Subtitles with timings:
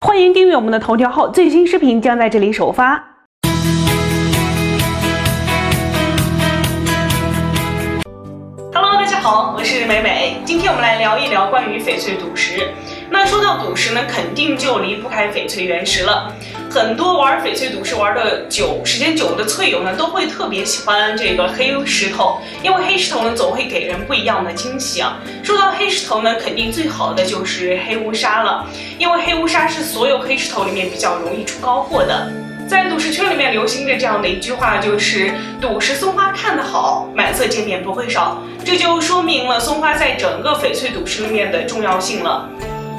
[0.00, 3.07] 欢迎订阅我们的头条号，最新视频将在这里首发。
[9.30, 12.72] 好，我是美美，今天我们来聊一聊关于翡翠赌石。
[13.10, 16.34] 那说到赌石呢，肯定就离不开翡翠原石了。
[16.70, 25.18] 很多玩翡翠赌石玩的久、时间久的翠友呢，都会特别喜欢这个黑石头，因为黑石头呢总会给人不一样的惊喜啊。
[25.42, 28.66] 说到黑石头呢，肯定最好的就是黑乌沙了，
[28.98, 32.32] 因为黑乌沙是所有黑石头里面比较容易出高货的。
[32.68, 38.42] 在赌石圈里面流行着这样的一句话，就是赌石松花看得好，满色见面不会少。
[38.62, 42.46] 这就说明了松花在整个翡翠赌石里面的重要性了。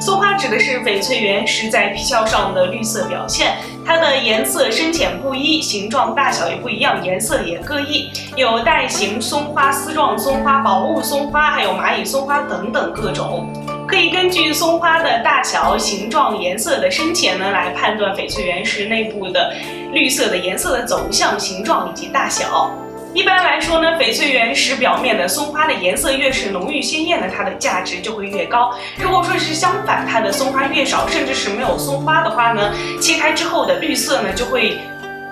[0.00, 13.52] 松花指的是翡翠原石在皮壳上的绿色表现，它的颜色深浅不一，形状大小也不一样，颜色也各异，有带形松花、丝状松花、宝物松花，还有蚂蚁松花等等各种。
[13.90, 19.52] 可以根据松花的大小、形状、颜色的深浅呢，来判断翡翠原石内部的
[19.92, 22.72] 绿色的颜色的走向、形状以及大小。
[23.12, 28.72] 一般来说呢，翡翠原石表面的松花的颜色越是浓郁鲜艳的，它的价值就会越高。
[28.96, 34.78] 如果说是相反，它的松花越少，甚至是没有松花的话呢，切开之后的绿色呢就会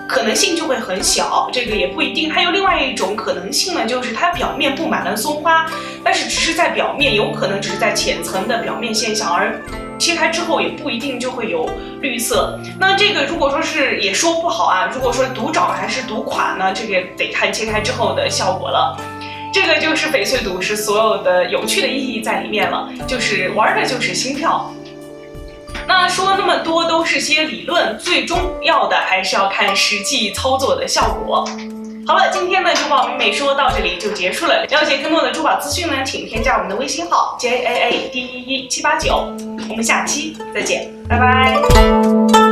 [0.09, 1.49] 可能性就会很小。
[1.53, 2.29] 这个也不一定。
[2.31, 5.65] 还有另外一种可能性呢，就是它表面布满了松花，
[6.03, 9.61] 但是只是在表面，有可能只是在浅层的表面现象，而。
[9.99, 14.89] 切开之后也不一定就会有绿色，那这个如果说是也说不好啊。
[14.95, 18.97] 如果说赌找还是赌垮呢，这个得看切开之后的效果了。
[19.51, 24.73] 这个就是翡翠赌石所有的有趣的意义在里面了，就是玩的就是心跳。
[25.87, 31.47] 那说那么多都是些理论，最重要的还是要看实际操作的效果。
[32.07, 34.65] 好了，今天的珠宝美美说到这里就结束了。
[34.65, 39.31] 了解更多的珠宝资讯呢，请添加我们的微信号 j a a d 一一七八九。
[39.69, 42.48] 我们下期再见，拜拜。